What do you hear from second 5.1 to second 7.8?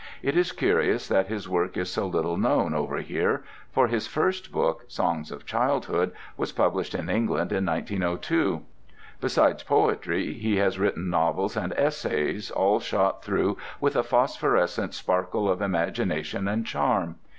of Childhood," was published in England in